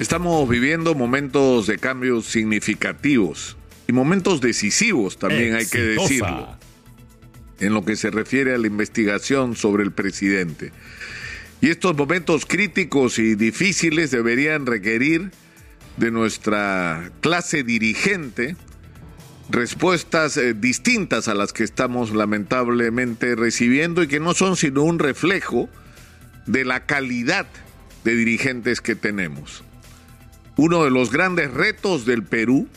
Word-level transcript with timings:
Estamos 0.00 0.48
viviendo 0.48 0.94
momentos 0.94 1.66
de 1.66 1.76
cambios 1.76 2.24
significativos 2.24 3.58
y 3.86 3.92
momentos 3.92 4.40
decisivos 4.40 5.18
también 5.18 5.54
hay 5.54 5.66
que 5.66 5.78
decirlo 5.78 6.56
en 7.58 7.74
lo 7.74 7.84
que 7.84 7.96
se 7.96 8.10
refiere 8.10 8.54
a 8.54 8.58
la 8.58 8.66
investigación 8.66 9.56
sobre 9.56 9.82
el 9.82 9.92
presidente. 9.92 10.72
Y 11.60 11.68
estos 11.68 11.94
momentos 11.94 12.46
críticos 12.46 13.18
y 13.18 13.34
difíciles 13.34 14.10
deberían 14.10 14.64
requerir 14.64 15.32
de 15.98 16.10
nuestra 16.10 17.12
clase 17.20 17.62
dirigente 17.62 18.56
respuestas 19.50 20.38
eh, 20.38 20.54
distintas 20.54 21.28
a 21.28 21.34
las 21.34 21.52
que 21.52 21.62
estamos 21.62 22.14
lamentablemente 22.14 23.36
recibiendo 23.36 24.02
y 24.02 24.08
que 24.08 24.18
no 24.18 24.32
son 24.32 24.56
sino 24.56 24.82
un 24.82 24.98
reflejo 24.98 25.68
de 26.46 26.64
la 26.64 26.86
calidad 26.86 27.46
de 28.02 28.14
dirigentes 28.14 28.80
que 28.80 28.94
tenemos. 28.94 29.62
Uno 30.62 30.84
de 30.84 30.90
los 30.90 31.10
grandes 31.10 31.50
retos 31.54 32.04
del 32.04 32.22
Perú 32.22 32.68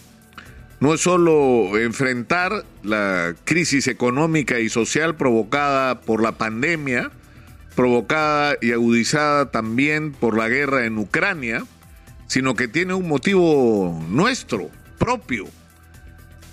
no 0.80 0.94
es 0.94 1.02
solo 1.02 1.78
enfrentar 1.78 2.64
la 2.82 3.36
crisis 3.44 3.90
económica 3.90 4.62
y 4.62 4.70
social 4.70 5.18
provocada 5.18 6.00
por 6.00 6.24
la 6.24 6.38
pandemia, 6.38 7.12
provocada 7.76 8.56
y 8.62 8.72
agudizada 8.72 9.52
también 9.52 10.14
por 10.14 10.38
la 10.38 10.48
guerra 10.48 10.86
en 10.86 10.98
Ucrania, 10.98 11.66
sino 12.28 12.56
que 12.56 12.70
tiene 12.70 12.94
un 12.94 13.10
motivo 13.10 14.02
nuestro, 14.08 14.70
propio, 14.98 15.48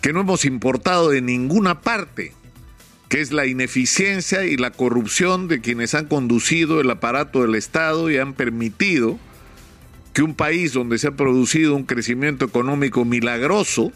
que 0.01 0.13
no 0.13 0.23
hemos 0.23 0.45
importado 0.45 1.11
de 1.11 1.23
ninguna 1.23 1.81
parte, 1.81 2.33
que 3.09 3.21
es 3.21 3.31
la 3.31 3.47
ineficiencia 3.47 4.47
y 4.47 4.57
la 4.57 4.73
corrupción 4.73 5.47
de 5.47 5.61
quienes 5.61 5.95
han 5.95 6.07
conducido 6.07 6.81
el 6.81 6.91
aparato 6.91 7.43
del 7.43 7.55
Estado 7.55 8.11
y 8.11 8.19
han 8.19 8.35
permitido 8.35 9.21
que 10.13 10.23
un 10.23 10.35
país 10.35 10.73
donde 10.73 10.99
se 10.99 11.09
ha 11.09 11.17
producido 11.17 11.77
un 11.77 11.85
crecimiento 11.85 12.45
económico 12.45 13.05
milagroso 13.05 13.93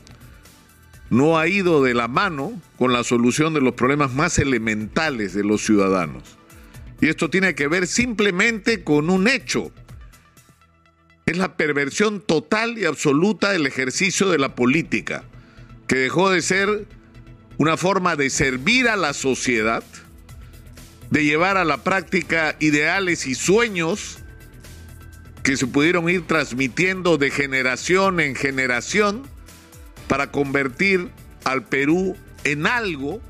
no 1.10 1.38
ha 1.38 1.48
ido 1.48 1.82
de 1.82 1.94
la 1.94 2.08
mano 2.08 2.60
con 2.78 2.92
la 2.92 3.04
solución 3.04 3.54
de 3.54 3.60
los 3.60 3.74
problemas 3.74 4.12
más 4.12 4.38
elementales 4.38 5.34
de 5.34 5.44
los 5.44 5.64
ciudadanos. 5.64 6.38
Y 7.00 7.08
esto 7.08 7.30
tiene 7.30 7.54
que 7.54 7.68
ver 7.68 7.86
simplemente 7.86 8.82
con 8.82 9.10
un 9.10 9.28
hecho. 9.28 9.72
Es 11.26 11.36
la 11.36 11.56
perversión 11.56 12.20
total 12.20 12.78
y 12.78 12.84
absoluta 12.84 13.50
del 13.50 13.66
ejercicio 13.66 14.28
de 14.28 14.38
la 14.38 14.54
política 14.54 15.24
que 15.86 15.96
dejó 15.96 16.30
de 16.30 16.42
ser 16.42 16.86
una 17.58 17.76
forma 17.76 18.16
de 18.16 18.30
servir 18.30 18.88
a 18.88 18.96
la 18.96 19.12
sociedad, 19.12 19.84
de 21.10 21.24
llevar 21.24 21.56
a 21.56 21.64
la 21.64 21.84
práctica 21.84 22.56
ideales 22.58 23.26
y 23.26 23.34
sueños 23.34 24.23
que 25.44 25.58
se 25.58 25.66
pudieron 25.66 26.08
ir 26.08 26.26
transmitiendo 26.26 27.18
de 27.18 27.30
generación 27.30 28.18
en 28.18 28.34
generación 28.34 29.22
para 30.08 30.30
convertir 30.32 31.10
al 31.44 31.64
Perú 31.64 32.16
en 32.44 32.66
algo 32.66 33.20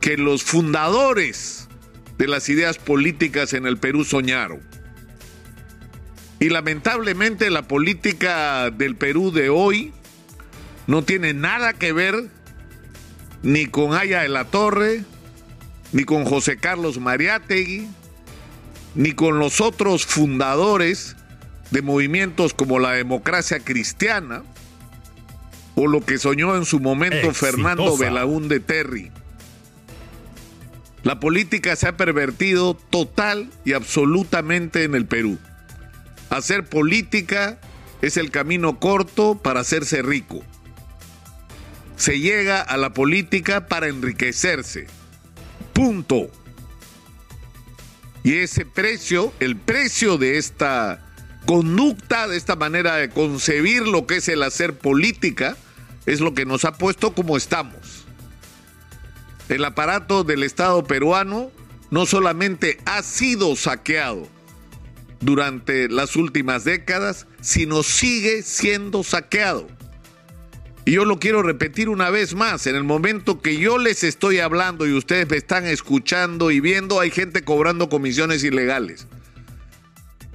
que 0.00 0.18
los 0.18 0.42
fundadores 0.42 1.68
de 2.18 2.28
las 2.28 2.50
ideas 2.50 2.76
políticas 2.76 3.54
en 3.54 3.66
el 3.66 3.78
Perú 3.78 4.04
soñaron. 4.04 4.60
Y 6.38 6.50
lamentablemente 6.50 7.48
la 7.48 7.66
política 7.66 8.70
del 8.70 8.94
Perú 8.94 9.32
de 9.32 9.48
hoy 9.48 9.92
no 10.86 11.02
tiene 11.02 11.32
nada 11.32 11.72
que 11.72 11.94
ver 11.94 12.28
ni 13.42 13.66
con 13.66 13.94
Aya 13.94 14.20
de 14.20 14.28
la 14.28 14.44
Torre, 14.44 15.04
ni 15.92 16.04
con 16.04 16.26
José 16.26 16.58
Carlos 16.58 16.98
Mariátegui, 16.98 17.88
ni 18.94 19.12
con 19.12 19.38
los 19.38 19.60
otros 19.60 20.06
fundadores 20.06 21.16
de 21.70 21.82
movimientos 21.82 22.54
como 22.54 22.78
la 22.78 22.92
democracia 22.92 23.60
cristiana, 23.60 24.42
o 25.74 25.86
lo 25.86 26.04
que 26.04 26.18
soñó 26.18 26.54
en 26.56 26.66
su 26.66 26.80
momento 26.80 27.32
Fernando 27.32 27.96
Belaúnde 27.96 28.60
Terry. 28.60 29.10
La 31.02 31.18
política 31.18 31.74
se 31.76 31.88
ha 31.88 31.96
pervertido 31.96 32.74
total 32.74 33.50
y 33.64 33.72
absolutamente 33.72 34.84
en 34.84 34.94
el 34.94 35.06
Perú. 35.06 35.38
Hacer 36.28 36.64
política 36.64 37.58
es 38.02 38.18
el 38.18 38.30
camino 38.30 38.78
corto 38.78 39.40
para 39.42 39.60
hacerse 39.60 40.02
rico 40.02 40.44
se 42.02 42.18
llega 42.18 42.60
a 42.60 42.76
la 42.76 42.92
política 42.92 43.68
para 43.68 43.86
enriquecerse. 43.86 44.88
Punto. 45.72 46.30
Y 48.24 48.34
ese 48.34 48.64
precio, 48.64 49.32
el 49.40 49.56
precio 49.56 50.16
de 50.16 50.38
esta 50.38 51.00
conducta, 51.46 52.28
de 52.28 52.36
esta 52.36 52.56
manera 52.56 52.96
de 52.96 53.10
concebir 53.10 53.82
lo 53.82 54.06
que 54.06 54.16
es 54.16 54.28
el 54.28 54.42
hacer 54.42 54.78
política, 54.78 55.56
es 56.06 56.20
lo 56.20 56.34
que 56.34 56.46
nos 56.46 56.64
ha 56.64 56.78
puesto 56.78 57.14
como 57.14 57.36
estamos. 57.36 58.06
El 59.48 59.64
aparato 59.64 60.24
del 60.24 60.44
Estado 60.44 60.84
peruano 60.84 61.50
no 61.90 62.06
solamente 62.06 62.78
ha 62.84 63.02
sido 63.02 63.54
saqueado 63.56 64.28
durante 65.20 65.88
las 65.88 66.16
últimas 66.16 66.64
décadas, 66.64 67.26
sino 67.40 67.82
sigue 67.82 68.42
siendo 68.42 69.02
saqueado. 69.02 69.68
Y 70.84 70.92
yo 70.92 71.04
lo 71.04 71.20
quiero 71.20 71.42
repetir 71.44 71.88
una 71.88 72.10
vez 72.10 72.34
más, 72.34 72.66
en 72.66 72.74
el 72.74 72.82
momento 72.82 73.40
que 73.40 73.56
yo 73.56 73.78
les 73.78 74.02
estoy 74.02 74.40
hablando 74.40 74.84
y 74.84 74.92
ustedes 74.92 75.30
me 75.30 75.36
están 75.36 75.64
escuchando 75.64 76.50
y 76.50 76.58
viendo, 76.58 76.98
hay 76.98 77.12
gente 77.12 77.44
cobrando 77.44 77.88
comisiones 77.88 78.42
ilegales. 78.42 79.06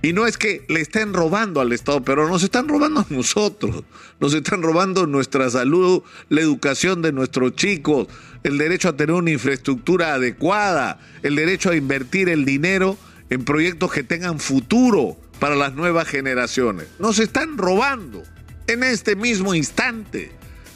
Y 0.01 0.13
no 0.13 0.25
es 0.25 0.37
que 0.37 0.63
le 0.69 0.79
estén 0.79 1.13
robando 1.13 1.59
al 1.59 1.73
Estado, 1.73 2.01
pero 2.01 2.29
nos 2.29 2.43
están 2.43 2.69
robando 2.69 3.01
a 3.01 3.05
nosotros, 3.13 3.83
nos 4.21 4.33
están 4.33 4.61
robando 4.61 5.05
nuestra 5.05 5.49
salud, 5.49 6.03
la 6.29 6.39
educación 6.39 7.01
de 7.01 7.11
nuestros 7.11 7.53
chicos, 7.55 8.07
el 8.43 8.57
derecho 8.57 8.87
a 8.87 8.95
tener 8.95 9.15
una 9.15 9.31
infraestructura 9.31 10.13
adecuada, 10.13 11.01
el 11.23 11.35
derecho 11.35 11.71
a 11.71 11.75
invertir 11.75 12.29
el 12.29 12.45
dinero 12.45 12.97
en 13.29 13.43
proyectos 13.43 13.91
que 13.91 14.03
tengan 14.03 14.39
futuro 14.39 15.17
para 15.41 15.55
las 15.55 15.73
nuevas 15.73 16.07
generaciones. 16.07 16.87
Nos 16.99 17.19
están 17.19 17.57
robando 17.57 18.23
en 18.67 18.83
este 18.83 19.16
mismo 19.16 19.55
instante, 19.55 20.31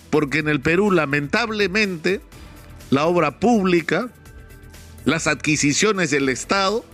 porque 0.09 0.40
en 0.40 0.47
el 0.47 0.62
Perú 0.62 0.91
lamentablemente 0.91 2.22
la 2.90 3.06
obra 3.06 3.40
pública, 3.40 4.09
las 5.06 5.28
adquisiciones 5.28 6.12
del 6.12 6.30
Estado, 6.30 6.85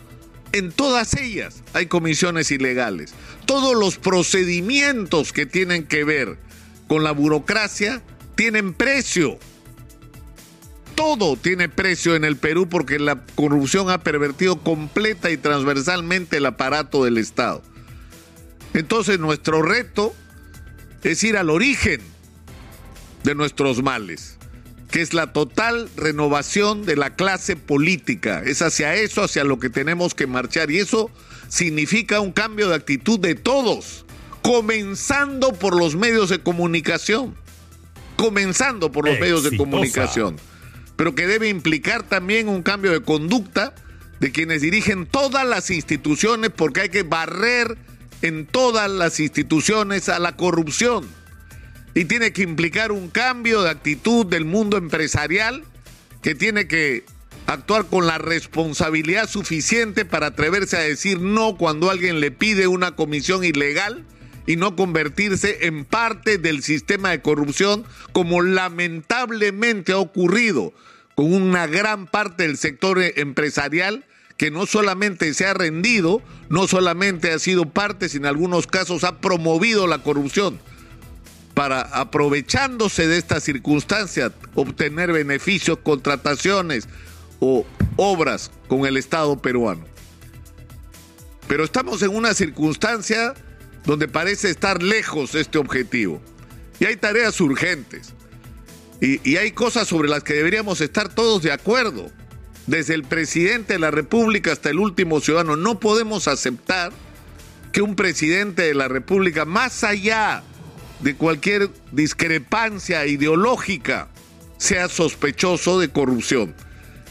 en 0.51 0.71
todas 0.71 1.13
ellas 1.15 1.63
hay 1.73 1.87
comisiones 1.87 2.51
ilegales. 2.51 3.13
Todos 3.45 3.75
los 3.75 3.97
procedimientos 3.97 5.33
que 5.33 5.45
tienen 5.45 5.85
que 5.85 6.03
ver 6.03 6.37
con 6.87 7.03
la 7.03 7.11
burocracia 7.11 8.01
tienen 8.35 8.73
precio. 8.73 9.37
Todo 10.95 11.35
tiene 11.35 11.69
precio 11.69 12.15
en 12.15 12.23
el 12.23 12.37
Perú 12.37 12.67
porque 12.69 12.97
la 12.97 13.23
corrupción 13.35 13.89
ha 13.89 13.99
pervertido 13.99 14.63
completa 14.63 15.29
y 15.29 15.37
transversalmente 15.37 16.37
el 16.37 16.45
aparato 16.45 17.03
del 17.03 17.17
Estado. 17.17 17.61
Entonces 18.73 19.19
nuestro 19.19 19.61
reto 19.61 20.15
es 21.11 21.23
ir 21.23 21.37
al 21.37 21.49
origen 21.49 22.01
de 23.23 23.33
nuestros 23.33 23.81
males, 23.81 24.37
que 24.91 25.01
es 25.01 25.13
la 25.13 25.31
total 25.31 25.89
renovación 25.95 26.85
de 26.85 26.95
la 26.95 27.15
clase 27.15 27.55
política. 27.55 28.41
Es 28.45 28.61
hacia 28.61 28.95
eso, 28.95 29.23
hacia 29.23 29.43
lo 29.43 29.59
que 29.59 29.69
tenemos 29.69 30.13
que 30.13 30.27
marchar. 30.27 30.69
Y 30.69 30.79
eso 30.79 31.09
significa 31.47 32.19
un 32.19 32.33
cambio 32.33 32.69
de 32.69 32.75
actitud 32.75 33.19
de 33.19 33.35
todos, 33.35 34.05
comenzando 34.41 35.53
por 35.53 35.77
los 35.77 35.95
medios 35.95 36.29
de 36.29 36.39
comunicación. 36.39 37.35
Comenzando 38.17 38.91
por 38.91 39.07
los 39.07 39.19
medios 39.19 39.43
de 39.43 39.55
comunicación. 39.55 40.37
Pero 40.95 41.15
que 41.15 41.27
debe 41.27 41.49
implicar 41.49 42.03
también 42.03 42.49
un 42.49 42.63
cambio 42.63 42.91
de 42.91 43.01
conducta 43.01 43.75
de 44.19 44.31
quienes 44.31 44.61
dirigen 44.61 45.05
todas 45.05 45.45
las 45.45 45.69
instituciones 45.69 46.49
porque 46.49 46.81
hay 46.81 46.89
que 46.89 47.03
barrer 47.03 47.77
en 48.21 48.45
todas 48.45 48.89
las 48.89 49.19
instituciones 49.19 50.09
a 50.09 50.19
la 50.19 50.35
corrupción. 50.35 51.07
Y 51.93 52.05
tiene 52.05 52.31
que 52.31 52.43
implicar 52.43 52.91
un 52.91 53.09
cambio 53.09 53.63
de 53.63 53.69
actitud 53.69 54.25
del 54.25 54.45
mundo 54.45 54.77
empresarial 54.77 55.63
que 56.21 56.35
tiene 56.35 56.67
que 56.67 57.05
actuar 57.47 57.85
con 57.85 58.05
la 58.05 58.17
responsabilidad 58.17 59.29
suficiente 59.29 60.05
para 60.05 60.27
atreverse 60.27 60.77
a 60.77 60.81
decir 60.81 61.21
no 61.21 61.57
cuando 61.57 61.89
alguien 61.89 62.19
le 62.19 62.29
pide 62.29 62.67
una 62.67 62.95
comisión 62.95 63.43
ilegal 63.43 64.03
y 64.45 64.57
no 64.57 64.75
convertirse 64.75 65.65
en 65.67 65.85
parte 65.85 66.37
del 66.37 66.61
sistema 66.61 67.09
de 67.09 67.21
corrupción 67.21 67.85
como 68.11 68.41
lamentablemente 68.41 69.93
ha 69.93 69.97
ocurrido 69.97 70.73
con 71.15 71.33
una 71.33 71.67
gran 71.67 72.05
parte 72.05 72.43
del 72.43 72.57
sector 72.57 72.99
empresarial 73.01 74.05
que 74.37 74.51
no 74.51 74.65
solamente 74.65 75.33
se 75.33 75.45
ha 75.45 75.53
rendido, 75.53 76.21
no 76.49 76.67
solamente 76.67 77.31
ha 77.31 77.39
sido 77.39 77.65
parte, 77.65 78.07
sino 78.07 78.27
en 78.27 78.29
algunos 78.29 78.67
casos 78.67 79.03
ha 79.03 79.19
promovido 79.19 79.87
la 79.87 80.03
corrupción 80.03 80.59
para, 81.55 81.81
aprovechándose 81.81 83.07
de 83.07 83.17
esta 83.17 83.39
circunstancia, 83.39 84.31
obtener 84.53 85.11
beneficios, 85.11 85.79
contrataciones 85.81 86.87
o 87.39 87.65
obras 87.95 88.51
con 88.67 88.85
el 88.85 88.95
Estado 88.95 89.41
peruano. 89.41 89.83
Pero 91.47 91.63
estamos 91.63 92.03
en 92.03 92.15
una 92.15 92.35
circunstancia 92.35 93.33
donde 93.85 94.07
parece 94.07 94.51
estar 94.51 94.83
lejos 94.83 95.33
este 95.33 95.57
objetivo. 95.57 96.21
Y 96.79 96.85
hay 96.85 96.95
tareas 96.95 97.41
urgentes. 97.41 98.13
Y, 99.01 99.27
y 99.27 99.37
hay 99.37 99.51
cosas 99.51 99.87
sobre 99.87 100.09
las 100.09 100.23
que 100.23 100.33
deberíamos 100.33 100.79
estar 100.81 101.09
todos 101.09 101.41
de 101.41 101.51
acuerdo. 101.51 102.11
Desde 102.67 102.93
el 102.93 103.03
presidente 103.03 103.73
de 103.73 103.79
la 103.79 103.91
República 103.91 104.51
hasta 104.51 104.69
el 104.69 104.79
último 104.79 105.21
ciudadano. 105.21 105.55
No 105.55 105.79
podemos 105.79 106.27
aceptar 106.27 106.91
que 107.71 107.81
un 107.81 107.95
presidente 107.95 108.63
de 108.63 108.73
la 108.73 108.87
República, 108.87 109.45
más 109.45 109.83
allá 109.83 110.43
de 110.99 111.15
cualquier 111.15 111.69
discrepancia 111.91 113.05
ideológica, 113.05 114.09
sea 114.57 114.89
sospechoso 114.89 115.79
de 115.79 115.89
corrupción. 115.89 116.55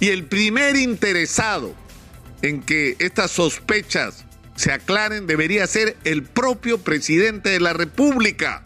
Y 0.00 0.08
el 0.08 0.25
primer 0.25 0.76
interesado 0.76 1.75
en 2.43 2.61
que 2.62 2.97
estas 2.99 3.31
sospechas 3.31 4.26
se 4.56 4.73
aclaren 4.73 5.26
debería 5.26 5.67
ser 5.67 5.97
el 6.05 6.23
propio 6.23 6.79
presidente 6.79 7.50
de 7.50 7.61
la 7.61 7.73
República. 7.73 8.62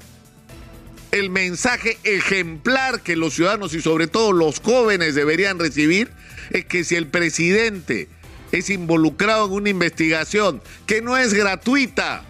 El 1.12 1.30
mensaje 1.30 1.98
ejemplar 2.04 3.02
que 3.02 3.16
los 3.16 3.34
ciudadanos 3.34 3.74
y 3.74 3.82
sobre 3.82 4.06
todo 4.06 4.32
los 4.32 4.60
jóvenes 4.60 5.14
deberían 5.14 5.58
recibir 5.58 6.10
es 6.50 6.64
que 6.64 6.84
si 6.84 6.96
el 6.96 7.06
presidente 7.06 8.08
es 8.52 8.70
involucrado 8.70 9.46
en 9.46 9.52
una 9.52 9.70
investigación 9.70 10.60
que 10.86 11.02
no 11.02 11.16
es 11.16 11.34
gratuita, 11.34 12.24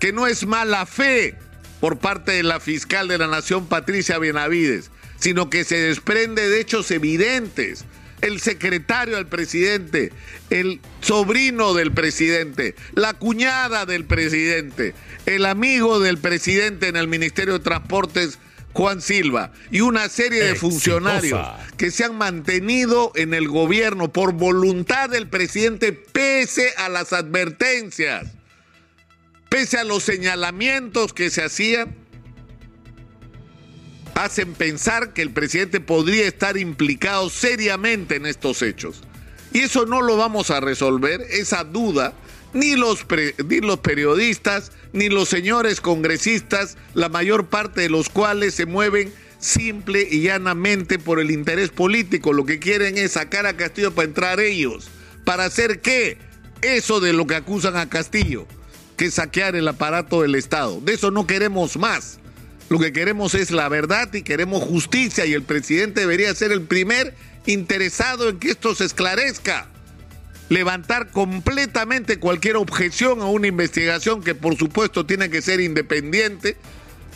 que 0.00 0.12
no 0.12 0.26
es 0.26 0.46
mala 0.46 0.86
fe 0.86 1.36
por 1.80 1.98
parte 1.98 2.32
de 2.32 2.42
la 2.42 2.60
fiscal 2.60 3.08
de 3.08 3.18
la 3.18 3.26
Nación, 3.26 3.66
Patricia 3.66 4.18
Benavides, 4.18 4.90
sino 5.18 5.50
que 5.50 5.64
se 5.64 5.76
desprende 5.76 6.48
de 6.48 6.60
hechos 6.60 6.90
evidentes. 6.90 7.84
El 8.20 8.40
secretario 8.40 9.16
del 9.16 9.26
presidente, 9.26 10.12
el 10.50 10.80
sobrino 11.00 11.74
del 11.74 11.90
presidente, 11.90 12.76
la 12.94 13.14
cuñada 13.14 13.84
del 13.84 14.04
presidente, 14.04 14.94
el 15.26 15.44
amigo 15.44 15.98
del 15.98 16.18
presidente 16.18 16.86
en 16.86 16.94
el 16.94 17.08
Ministerio 17.08 17.54
de 17.54 17.64
Transportes, 17.64 18.38
Juan 18.72 19.02
Silva, 19.02 19.52
y 19.70 19.80
una 19.80 20.08
serie 20.08 20.44
de 20.44 20.54
funcionarios 20.54 21.46
que 21.76 21.90
se 21.90 22.04
han 22.04 22.16
mantenido 22.16 23.12
en 23.14 23.34
el 23.34 23.48
gobierno 23.48 24.12
por 24.12 24.32
voluntad 24.32 25.10
del 25.10 25.28
presidente 25.28 25.92
pese 25.92 26.72
a 26.78 26.88
las 26.88 27.12
advertencias, 27.12 28.28
pese 29.50 29.78
a 29.78 29.84
los 29.84 30.02
señalamientos 30.02 31.12
que 31.12 31.28
se 31.28 31.42
hacían, 31.42 31.94
hacen 34.14 34.54
pensar 34.54 35.12
que 35.12 35.22
el 35.22 35.30
presidente 35.30 35.80
podría 35.80 36.26
estar 36.26 36.56
implicado 36.56 37.28
seriamente 37.28 38.16
en 38.16 38.26
estos 38.26 38.62
hechos. 38.62 39.02
Y 39.52 39.60
eso 39.60 39.84
no 39.84 40.00
lo 40.00 40.16
vamos 40.16 40.50
a 40.50 40.60
resolver, 40.60 41.20
esa 41.30 41.64
duda, 41.64 42.14
ni 42.52 42.76
los, 42.76 43.06
ni 43.48 43.60
los 43.60 43.78
periodistas, 43.78 44.72
ni 44.92 45.08
los 45.08 45.28
señores 45.28 45.80
congresistas, 45.80 46.76
la 46.94 47.08
mayor 47.08 47.46
parte 47.46 47.82
de 47.82 47.88
los 47.88 48.08
cuales 48.08 48.54
se 48.54 48.66
mueven 48.66 49.12
simple 49.38 50.06
y 50.08 50.22
llanamente 50.22 50.98
por 50.98 51.18
el 51.18 51.30
interés 51.30 51.70
político. 51.70 52.32
Lo 52.32 52.44
que 52.44 52.58
quieren 52.58 52.98
es 52.98 53.12
sacar 53.12 53.46
a 53.46 53.56
Castillo 53.56 53.94
para 53.94 54.08
entrar 54.08 54.40
ellos. 54.40 54.88
¿Para 55.24 55.44
hacer 55.44 55.80
qué? 55.80 56.18
Eso 56.60 57.00
de 57.00 57.12
lo 57.12 57.26
que 57.26 57.34
acusan 57.34 57.76
a 57.76 57.88
Castillo, 57.88 58.46
que 58.96 59.06
es 59.06 59.14
saquear 59.14 59.56
el 59.56 59.66
aparato 59.66 60.22
del 60.22 60.34
Estado. 60.34 60.80
De 60.80 60.94
eso 60.94 61.10
no 61.10 61.26
queremos 61.26 61.76
más. 61.76 62.18
Lo 62.68 62.78
que 62.78 62.92
queremos 62.92 63.34
es 63.34 63.50
la 63.50 63.68
verdad 63.68 64.12
y 64.14 64.22
queremos 64.22 64.62
justicia 64.62 65.26
y 65.26 65.34
el 65.34 65.42
presidente 65.42 66.00
debería 66.00 66.34
ser 66.34 66.52
el 66.52 66.62
primer 66.62 67.14
interesado 67.44 68.28
en 68.28 68.38
que 68.38 68.50
esto 68.50 68.74
se 68.74 68.84
esclarezca 68.84 69.71
levantar 70.52 71.10
completamente 71.10 72.18
cualquier 72.18 72.56
objeción 72.56 73.22
a 73.22 73.24
una 73.24 73.46
investigación 73.46 74.22
que 74.22 74.34
por 74.34 74.58
supuesto 74.58 75.06
tiene 75.06 75.30
que 75.30 75.40
ser 75.40 75.60
independiente 75.60 76.58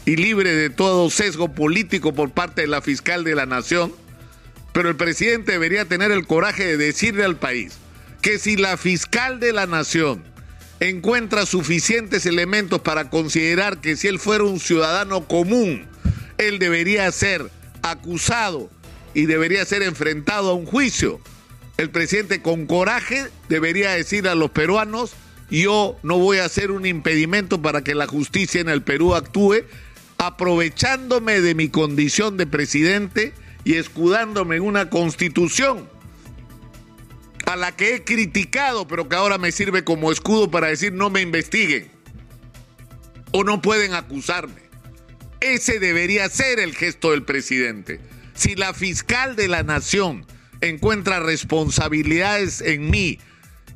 y 0.06 0.16
libre 0.16 0.54
de 0.54 0.70
todo 0.70 1.10
sesgo 1.10 1.52
político 1.52 2.14
por 2.14 2.30
parte 2.30 2.62
de 2.62 2.66
la 2.66 2.80
fiscal 2.80 3.24
de 3.24 3.34
la 3.34 3.44
nación, 3.44 3.92
pero 4.72 4.88
el 4.88 4.96
presidente 4.96 5.52
debería 5.52 5.84
tener 5.84 6.12
el 6.12 6.26
coraje 6.26 6.64
de 6.64 6.76
decirle 6.78 7.24
al 7.24 7.36
país 7.36 7.74
que 8.22 8.38
si 8.38 8.56
la 8.56 8.78
fiscal 8.78 9.38
de 9.38 9.52
la 9.52 9.66
nación 9.66 10.24
encuentra 10.80 11.44
suficientes 11.44 12.24
elementos 12.24 12.80
para 12.80 13.10
considerar 13.10 13.82
que 13.82 13.96
si 13.96 14.08
él 14.08 14.18
fuera 14.18 14.44
un 14.44 14.60
ciudadano 14.60 15.28
común, 15.28 15.84
él 16.38 16.58
debería 16.58 17.12
ser 17.12 17.50
acusado 17.82 18.70
y 19.12 19.26
debería 19.26 19.62
ser 19.66 19.82
enfrentado 19.82 20.50
a 20.50 20.54
un 20.54 20.64
juicio 20.64 21.20
el 21.76 21.90
presidente 21.90 22.40
con 22.40 22.66
coraje 22.66 23.26
debería 23.48 23.90
decir 23.90 24.28
a 24.28 24.34
los 24.34 24.50
peruanos, 24.50 25.14
yo 25.50 25.96
no 26.02 26.18
voy 26.18 26.38
a 26.38 26.46
hacer 26.46 26.70
un 26.70 26.86
impedimento 26.86 27.60
para 27.60 27.82
que 27.84 27.94
la 27.94 28.06
justicia 28.06 28.60
en 28.60 28.68
el 28.68 28.82
Perú 28.82 29.14
actúe, 29.14 29.64
aprovechándome 30.18 31.40
de 31.40 31.54
mi 31.54 31.68
condición 31.68 32.36
de 32.36 32.46
presidente 32.46 33.34
y 33.64 33.74
escudándome 33.74 34.56
en 34.56 34.62
una 34.62 34.90
constitución 34.90 35.88
a 37.44 37.54
la 37.54 37.76
que 37.76 37.94
he 37.94 38.04
criticado, 38.04 38.88
pero 38.88 39.08
que 39.08 39.16
ahora 39.16 39.38
me 39.38 39.52
sirve 39.52 39.84
como 39.84 40.10
escudo 40.10 40.50
para 40.50 40.68
decir 40.68 40.92
no 40.92 41.10
me 41.10 41.20
investiguen 41.20 41.90
o 43.32 43.44
no 43.44 43.60
pueden 43.60 43.94
acusarme. 43.94 44.62
Ese 45.40 45.78
debería 45.78 46.28
ser 46.28 46.58
el 46.58 46.74
gesto 46.74 47.10
del 47.10 47.22
presidente. 47.22 48.00
Si 48.34 48.56
la 48.56 48.74
fiscal 48.74 49.36
de 49.36 49.48
la 49.48 49.62
nación 49.62 50.26
encuentra 50.60 51.20
responsabilidades 51.20 52.60
en 52.60 52.90
mí 52.90 53.18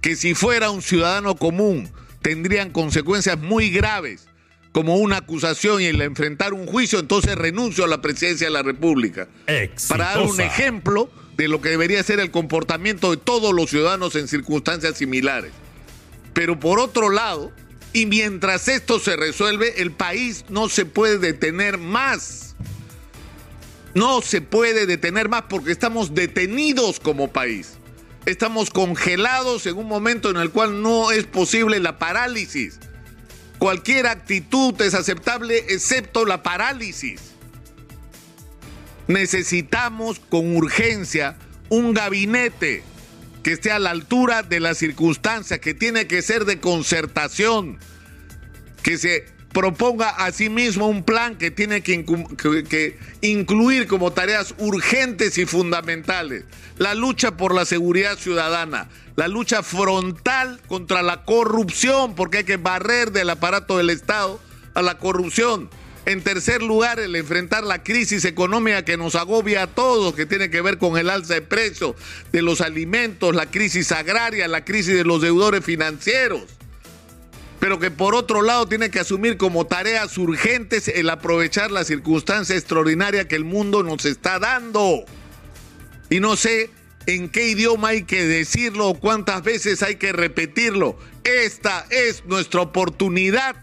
que 0.00 0.16
si 0.16 0.34
fuera 0.34 0.70
un 0.70 0.82
ciudadano 0.82 1.36
común 1.36 1.88
tendrían 2.22 2.70
consecuencias 2.70 3.38
muy 3.38 3.70
graves, 3.70 4.26
como 4.72 4.96
una 4.96 5.18
acusación 5.18 5.82
y 5.82 5.86
el 5.86 6.00
enfrentar 6.00 6.52
un 6.52 6.66
juicio, 6.66 7.00
entonces 7.00 7.34
renuncio 7.34 7.84
a 7.84 7.88
la 7.88 8.00
presidencia 8.00 8.46
de 8.46 8.52
la 8.52 8.62
República. 8.62 9.28
Para 9.88 10.04
dar 10.04 10.22
un 10.22 10.40
ejemplo 10.40 11.10
de 11.36 11.48
lo 11.48 11.60
que 11.60 11.70
debería 11.70 12.02
ser 12.02 12.20
el 12.20 12.30
comportamiento 12.30 13.10
de 13.10 13.16
todos 13.16 13.52
los 13.52 13.70
ciudadanos 13.70 14.14
en 14.14 14.28
circunstancias 14.28 14.98
similares. 14.98 15.52
Pero 16.34 16.60
por 16.60 16.78
otro 16.78 17.10
lado, 17.10 17.50
y 17.92 18.06
mientras 18.06 18.68
esto 18.68 19.00
se 19.00 19.16
resuelve, 19.16 19.80
el 19.82 19.90
país 19.90 20.44
no 20.48 20.68
se 20.68 20.86
puede 20.86 21.18
detener 21.18 21.78
más 21.78 22.49
no 23.94 24.22
se 24.22 24.40
puede 24.40 24.86
detener 24.86 25.28
más 25.28 25.42
porque 25.48 25.72
estamos 25.72 26.14
detenidos 26.14 27.00
como 27.00 27.32
país. 27.32 27.78
Estamos 28.26 28.70
congelados 28.70 29.66
en 29.66 29.78
un 29.78 29.86
momento 29.86 30.30
en 30.30 30.36
el 30.36 30.50
cual 30.50 30.82
no 30.82 31.10
es 31.10 31.24
posible 31.24 31.80
la 31.80 31.98
parálisis. 31.98 32.78
Cualquier 33.58 34.06
actitud 34.06 34.80
es 34.80 34.94
aceptable 34.94 35.58
excepto 35.68 36.24
la 36.24 36.42
parálisis. 36.42 37.20
Necesitamos 39.08 40.20
con 40.20 40.56
urgencia 40.56 41.36
un 41.68 41.92
gabinete 41.94 42.84
que 43.42 43.52
esté 43.52 43.72
a 43.72 43.78
la 43.78 43.90
altura 43.90 44.42
de 44.42 44.60
las 44.60 44.78
circunstancias, 44.78 45.60
que 45.60 45.74
tiene 45.74 46.06
que 46.06 46.22
ser 46.22 46.44
de 46.44 46.60
concertación, 46.60 47.78
que 48.82 48.98
se 48.98 49.24
proponga 49.52 50.10
a 50.10 50.30
sí 50.32 50.48
mismo 50.48 50.86
un 50.86 51.02
plan 51.02 51.36
que 51.36 51.50
tiene 51.50 51.82
que, 51.82 52.98
incluir 53.20 53.86
como 53.86 54.12
tareas 54.12 54.54
urgentes 54.58 55.38
y 55.38 55.46
fundamentales 55.46 56.44
la 56.78 56.94
lucha 56.94 57.36
por 57.36 57.54
la 57.54 57.64
seguridad 57.64 58.16
ciudadana, 58.16 58.88
la 59.16 59.28
lucha 59.28 59.62
frontal 59.62 60.60
contra 60.66 61.02
la 61.02 61.24
corrupción, 61.24 62.14
porque 62.14 62.38
hay 62.38 62.44
que 62.44 62.56
barrer 62.56 63.12
del 63.12 63.28
aparato 63.28 63.76
del 63.76 63.90
Estado 63.90 64.40
a 64.74 64.80
la 64.80 64.96
corrupción. 64.96 65.68
En 66.06 66.22
tercer 66.22 66.62
lugar, 66.62 66.98
el 66.98 67.14
enfrentar 67.14 67.64
la 67.64 67.82
crisis 67.82 68.24
económica 68.24 68.82
que 68.82 68.96
nos 68.96 69.14
agobia 69.14 69.64
a 69.64 69.66
todos, 69.66 70.14
que 70.14 70.24
tiene 70.24 70.48
que 70.48 70.62
ver 70.62 70.78
con 70.78 70.96
el 70.96 71.10
alza 71.10 71.34
de 71.34 71.42
precios 71.42 71.96
de 72.32 72.40
los 72.40 72.62
alimentos, 72.62 73.34
la 73.34 73.50
crisis 73.50 73.92
agraria, 73.92 74.48
la 74.48 74.64
crisis 74.64 74.94
de 74.94 75.04
los 75.04 75.20
deudores 75.20 75.62
financieros 75.62 76.59
pero 77.60 77.78
que 77.78 77.90
por 77.90 78.14
otro 78.14 78.40
lado 78.40 78.66
tiene 78.66 78.90
que 78.90 79.00
asumir 79.00 79.36
como 79.36 79.66
tareas 79.66 80.16
urgentes 80.16 80.88
el 80.88 81.10
aprovechar 81.10 81.70
la 81.70 81.84
circunstancia 81.84 82.56
extraordinaria 82.56 83.28
que 83.28 83.36
el 83.36 83.44
mundo 83.44 83.82
nos 83.82 84.06
está 84.06 84.38
dando. 84.38 85.04
Y 86.08 86.20
no 86.20 86.36
sé 86.36 86.70
en 87.06 87.28
qué 87.28 87.48
idioma 87.48 87.88
hay 87.88 88.04
que 88.04 88.26
decirlo 88.26 88.88
o 88.88 88.98
cuántas 88.98 89.42
veces 89.42 89.82
hay 89.82 89.96
que 89.96 90.12
repetirlo. 90.12 90.98
Esta 91.22 91.86
es 91.90 92.24
nuestra 92.24 92.62
oportunidad. 92.62 93.56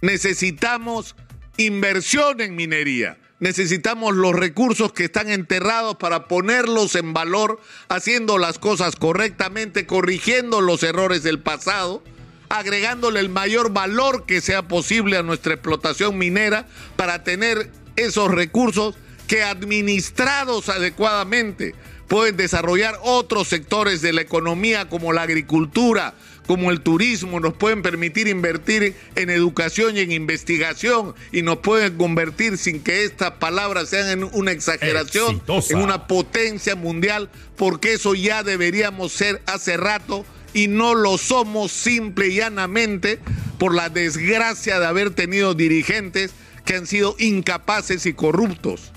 Necesitamos 0.00 1.16
inversión 1.56 2.40
en 2.40 2.54
minería. 2.54 3.18
Necesitamos 3.40 4.14
los 4.14 4.34
recursos 4.36 4.92
que 4.92 5.04
están 5.04 5.28
enterrados 5.30 5.96
para 5.96 6.28
ponerlos 6.28 6.94
en 6.94 7.12
valor, 7.12 7.60
haciendo 7.88 8.38
las 8.38 8.60
cosas 8.60 8.94
correctamente, 8.94 9.84
corrigiendo 9.84 10.60
los 10.60 10.84
errores 10.84 11.24
del 11.24 11.40
pasado 11.40 12.04
agregándole 12.48 13.20
el 13.20 13.28
mayor 13.28 13.72
valor 13.72 14.24
que 14.26 14.40
sea 14.40 14.68
posible 14.68 15.16
a 15.16 15.22
nuestra 15.22 15.54
explotación 15.54 16.18
minera 16.18 16.66
para 16.96 17.24
tener 17.24 17.70
esos 17.96 18.30
recursos 18.30 18.96
que 19.26 19.42
administrados 19.42 20.68
adecuadamente 20.68 21.74
pueden 22.08 22.36
desarrollar 22.36 22.98
otros 23.02 23.48
sectores 23.48 24.02
de 24.02 24.12
la 24.12 24.20
economía 24.20 24.88
como 24.88 25.12
la 25.12 25.22
agricultura, 25.22 26.14
como 26.46 26.70
el 26.70 26.82
turismo, 26.82 27.40
nos 27.40 27.54
pueden 27.54 27.82
permitir 27.82 28.28
invertir 28.28 28.94
en 29.16 29.30
educación 29.30 29.96
y 29.96 30.00
en 30.00 30.12
investigación 30.12 31.14
y 31.32 31.42
nos 31.42 31.58
pueden 31.58 31.96
convertir 31.96 32.58
sin 32.58 32.82
que 32.82 33.04
estas 33.04 33.32
palabras 33.32 33.88
sean 33.88 34.08
en 34.10 34.24
una 34.32 34.52
exageración, 34.52 35.42
en 35.70 35.78
una 35.78 36.06
potencia 36.06 36.76
mundial, 36.76 37.30
porque 37.56 37.94
eso 37.94 38.14
ya 38.14 38.42
deberíamos 38.42 39.12
ser 39.12 39.40
hace 39.46 39.76
rato 39.76 40.26
y 40.54 40.68
no 40.68 40.94
lo 40.94 41.18
somos 41.18 41.72
simple 41.72 42.28
y 42.28 42.36
llanamente 42.36 43.18
por 43.58 43.74
la 43.74 43.90
desgracia 43.90 44.80
de 44.80 44.86
haber 44.86 45.10
tenido 45.10 45.54
dirigentes 45.54 46.32
que 46.64 46.76
han 46.76 46.86
sido 46.86 47.16
incapaces 47.18 48.06
y 48.06 48.14
corruptos. 48.14 48.92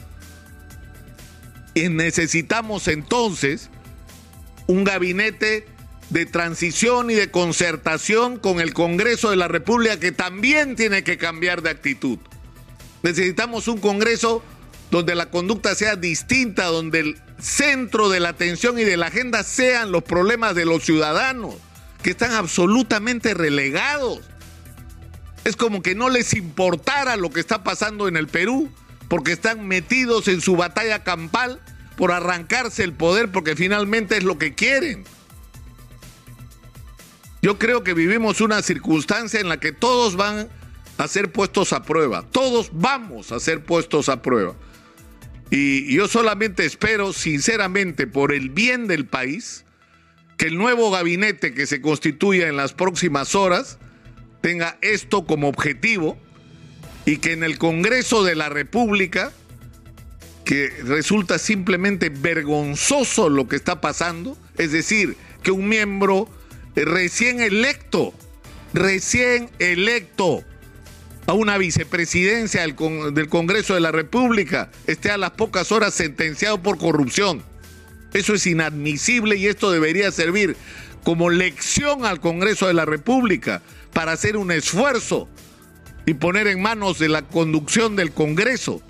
Y 1.74 1.90
necesitamos 1.90 2.88
entonces 2.88 3.70
un 4.68 4.84
gabinete 4.84 5.68
de 6.10 6.26
transición 6.26 7.12
y 7.12 7.16
de 7.16 7.32
concertación 7.32 8.38
con 8.38 8.60
el 8.60 8.74
Congreso 8.74 9.30
de 9.30 9.36
la 9.36 9.48
República 9.48 10.00
que 10.00 10.12
también 10.12 10.76
tiene 10.76 11.04
que 11.04 11.18
cambiar 11.18 11.62
de 11.62 11.72
actitud. 11.72 12.20
Necesitamos 13.04 13.68
un 13.68 13.80
Congreso 13.80 14.44
donde 14.92 15.16
la 15.16 15.30
conducta 15.30 15.76
sea 15.76 15.96
distinta, 15.96 16.66
donde 16.66 17.00
el 17.00 17.22
centro 17.40 18.10
de 18.10 18.20
la 18.20 18.30
atención 18.30 18.80
y 18.80 18.84
de 18.84 18.98
la 18.98 19.08
agenda 19.08 19.44
sean 19.44 19.92
los 19.92 20.04
problemas 20.04 20.56
de 20.56 20.66
los 20.66 20.84
ciudadanos, 20.84 21.56
que 22.02 22.12
están 22.12 22.32
absolutamente 22.32 23.34
relegados. 23.34 24.22
Es 25.44 25.56
como 25.56 25.82
que 25.82 25.96
no 25.96 26.10
les 26.10 26.34
importara 26.34 27.16
lo 27.16 27.30
que 27.30 27.40
está 27.40 27.64
pasando 27.64 28.08
en 28.08 28.18
el 28.18 28.28
Perú, 28.28 28.70
porque 29.08 29.34
están 29.34 29.68
metidos 29.68 30.28
en 30.28 30.42
su 30.42 30.56
batalla 30.56 31.04
campal 31.04 31.62
por 31.96 32.12
arrancarse 32.12 32.84
el 32.84 32.94
poder, 32.94 33.32
porque 33.32 33.56
finalmente 33.56 34.18
es 34.18 34.24
lo 34.24 34.38
que 34.38 34.54
quieren. 34.54 35.04
Yo 37.42 37.58
creo 37.58 37.84
que 37.84 37.94
vivimos 37.94 38.42
una 38.42 38.62
circunstancia 38.62 39.40
en 39.40 39.48
la 39.48 39.58
que 39.58 39.72
todos 39.72 40.16
van 40.16 40.50
a 40.98 41.08
ser 41.08 41.32
puestos 41.32 41.74
a 41.74 41.84
prueba, 41.84 42.24
todos 42.32 42.70
vamos 42.74 43.32
a 43.32 43.40
ser 43.40 43.64
puestos 43.64 44.10
a 44.10 44.22
prueba. 44.22 44.56
Y 45.50 45.94
yo 45.96 46.08
solamente 46.08 46.66
espero, 46.66 47.14
sinceramente, 47.14 48.06
por 48.08 48.34
el 48.34 48.50
bien 48.50 48.88
del 48.88 49.06
país, 49.06 49.66
que 50.38 50.48
el 50.48 50.58
nuevo 50.58 50.92
gabinete 50.92 51.54
que 51.54 51.66
se 51.66 51.82
constituya 51.82 52.48
en 52.48 52.58
las 52.58 52.74
próximas 52.74 53.34
horas 53.34 53.80
tenga 54.42 54.78
esto 54.82 55.26
como 55.26 55.48
objetivo 55.48 56.18
y 57.06 57.18
que 57.18 57.32
en 57.32 57.44
el 57.44 57.58
Congreso 57.58 58.24
de 58.24 58.36
la 58.36 58.50
República, 58.50 59.32
que 60.44 60.70
resulta 60.84 61.40
simplemente 61.40 62.10
vergonzoso 62.10 63.30
lo 63.30 63.48
que 63.48 63.56
está 63.56 63.82
pasando, 63.82 64.38
es 64.58 64.72
decir, 64.72 65.16
que 65.44 65.52
un 65.52 65.70
miembro 65.70 66.30
recién 66.76 67.40
electo, 67.42 68.14
recién 68.74 69.50
electo 69.60 70.44
a 71.28 71.34
una 71.34 71.58
vicepresidencia 71.58 72.62
del, 72.62 72.76
Congreso 73.30 73.74
de 73.74 73.82
la 73.82 73.92
República, 73.92 74.72
esté 74.88 75.12
a 75.12 75.18
las 75.18 75.32
pocas 75.32 75.74
horas 75.74 75.94
sentenciado 75.94 76.64
por 76.64 76.78
corrupción. 76.78 77.44
Eso 78.14 78.34
es 78.34 78.48
inadmisible 78.48 79.36
y 79.36 79.48
esto 79.48 79.70
debería 79.70 80.10
servir 80.12 80.56
como 81.04 81.30
lección 81.30 82.06
al 82.06 82.22
Congreso 82.22 82.68
de 82.68 82.74
la 82.74 82.86
República 82.86 83.62
para 83.92 84.14
hacer 84.14 84.38
un 84.38 84.52
esfuerzo 84.52 85.28
y 86.06 86.14
poner 86.14 86.48
en 86.48 86.62
manos 86.62 86.98
de 86.98 87.10
la 87.10 87.24
conducción 87.24 87.98
del 87.98 88.14
Congreso 88.14 88.82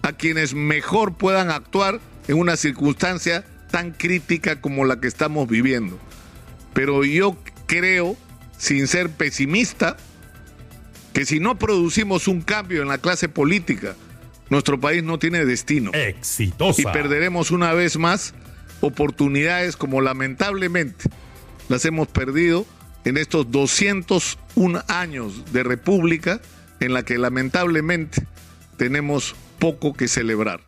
a 0.00 0.14
quienes 0.14 0.54
mejor 0.54 1.16
puedan 1.16 1.50
actuar 1.50 2.00
en 2.28 2.38
una 2.38 2.56
circunstancia 2.56 3.44
tan 3.70 3.92
crítica 3.92 4.62
como 4.62 4.86
la 4.86 5.00
que 5.00 5.08
estamos 5.08 5.46
viviendo. 5.48 5.98
Pero 6.72 7.04
yo 7.04 7.36
creo, 7.66 8.16
sin 8.56 8.86
ser 8.86 9.10
pesimista, 9.10 9.98
que 11.16 11.24
si 11.24 11.40
no 11.40 11.58
producimos 11.58 12.28
un 12.28 12.42
cambio 12.42 12.82
en 12.82 12.88
la 12.88 12.98
clase 12.98 13.30
política, 13.30 13.96
nuestro 14.50 14.78
país 14.78 15.02
no 15.02 15.18
tiene 15.18 15.46
destino. 15.46 15.90
Exitosa. 15.94 16.82
Y 16.82 16.84
perderemos 16.84 17.50
una 17.50 17.72
vez 17.72 17.96
más 17.96 18.34
oportunidades 18.82 19.78
como 19.78 20.02
lamentablemente 20.02 21.08
las 21.70 21.86
hemos 21.86 22.08
perdido 22.08 22.66
en 23.06 23.16
estos 23.16 23.50
201 23.50 24.82
años 24.88 25.50
de 25.54 25.62
república 25.62 26.42
en 26.80 26.92
la 26.92 27.02
que 27.02 27.16
lamentablemente 27.16 28.26
tenemos 28.76 29.34
poco 29.58 29.94
que 29.94 30.08
celebrar. 30.08 30.66